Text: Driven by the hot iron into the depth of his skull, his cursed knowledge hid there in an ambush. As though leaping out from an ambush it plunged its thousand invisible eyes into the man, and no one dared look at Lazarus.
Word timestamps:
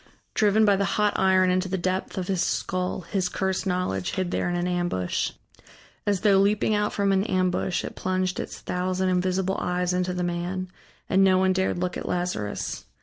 Driven 0.33 0.65
by 0.65 0.77
the 0.77 0.83
hot 0.97 1.13
iron 1.15 1.51
into 1.51 1.69
the 1.69 1.77
depth 1.77 2.17
of 2.17 2.27
his 2.27 2.41
skull, 2.41 3.01
his 3.01 3.29
cursed 3.29 3.67
knowledge 3.67 4.13
hid 4.15 4.31
there 4.31 4.49
in 4.49 4.55
an 4.55 4.67
ambush. 4.67 5.33
As 6.07 6.21
though 6.21 6.39
leaping 6.39 6.73
out 6.73 6.91
from 6.91 7.11
an 7.11 7.23
ambush 7.25 7.85
it 7.85 7.93
plunged 7.95 8.39
its 8.39 8.61
thousand 8.61 9.09
invisible 9.09 9.57
eyes 9.59 9.93
into 9.93 10.15
the 10.15 10.23
man, 10.23 10.69
and 11.07 11.23
no 11.23 11.37
one 11.37 11.53
dared 11.53 11.77
look 11.77 11.97
at 11.97 12.07
Lazarus. 12.07 12.85